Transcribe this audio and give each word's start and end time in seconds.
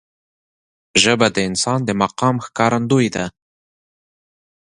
ژبه 1.03 1.27
د 1.35 1.37
انسان 1.49 1.79
د 1.85 1.89
مقام 2.03 2.35
ښکارندوی 2.45 3.07
ده 3.15 3.25